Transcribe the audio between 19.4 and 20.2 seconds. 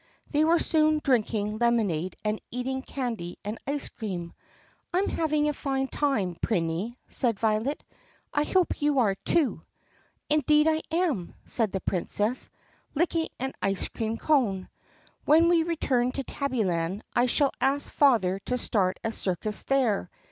there.